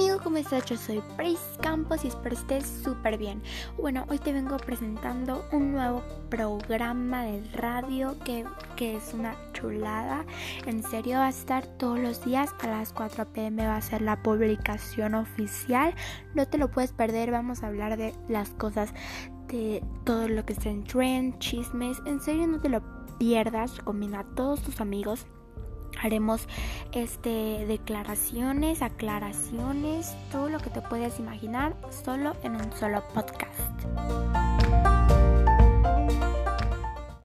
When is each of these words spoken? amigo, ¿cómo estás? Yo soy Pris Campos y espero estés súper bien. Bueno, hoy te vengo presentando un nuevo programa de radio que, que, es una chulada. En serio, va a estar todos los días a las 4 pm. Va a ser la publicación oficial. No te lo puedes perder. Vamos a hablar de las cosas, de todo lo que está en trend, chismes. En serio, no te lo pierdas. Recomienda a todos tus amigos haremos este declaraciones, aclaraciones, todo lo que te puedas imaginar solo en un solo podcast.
amigo, 0.00 0.18
¿cómo 0.24 0.38
estás? 0.38 0.64
Yo 0.64 0.78
soy 0.78 1.02
Pris 1.18 1.38
Campos 1.60 2.06
y 2.06 2.08
espero 2.08 2.34
estés 2.34 2.64
súper 2.82 3.18
bien. 3.18 3.42
Bueno, 3.76 4.06
hoy 4.08 4.18
te 4.18 4.32
vengo 4.32 4.56
presentando 4.56 5.44
un 5.52 5.72
nuevo 5.72 6.02
programa 6.30 7.24
de 7.24 7.44
radio 7.52 8.18
que, 8.24 8.46
que, 8.76 8.96
es 8.96 9.12
una 9.12 9.36
chulada. 9.52 10.24
En 10.64 10.82
serio, 10.82 11.18
va 11.18 11.26
a 11.26 11.28
estar 11.28 11.66
todos 11.76 11.98
los 11.98 12.24
días 12.24 12.54
a 12.60 12.68
las 12.68 12.94
4 12.94 13.30
pm. 13.34 13.66
Va 13.66 13.76
a 13.76 13.82
ser 13.82 14.00
la 14.00 14.22
publicación 14.22 15.14
oficial. 15.14 15.94
No 16.34 16.48
te 16.48 16.56
lo 16.56 16.70
puedes 16.70 16.92
perder. 16.92 17.30
Vamos 17.30 17.62
a 17.62 17.66
hablar 17.66 17.98
de 17.98 18.14
las 18.26 18.48
cosas, 18.54 18.94
de 19.48 19.84
todo 20.04 20.28
lo 20.28 20.46
que 20.46 20.54
está 20.54 20.70
en 20.70 20.82
trend, 20.84 21.38
chismes. 21.40 21.98
En 22.06 22.20
serio, 22.20 22.46
no 22.46 22.58
te 22.58 22.70
lo 22.70 22.80
pierdas. 23.18 23.76
Recomienda 23.76 24.20
a 24.20 24.34
todos 24.34 24.62
tus 24.62 24.80
amigos 24.80 25.26
haremos 26.00 26.46
este 26.92 27.64
declaraciones, 27.66 28.82
aclaraciones, 28.82 30.14
todo 30.32 30.48
lo 30.48 30.58
que 30.58 30.70
te 30.70 30.80
puedas 30.82 31.18
imaginar 31.18 31.74
solo 32.04 32.36
en 32.42 32.56
un 32.56 32.72
solo 32.72 33.02
podcast. 33.14 34.19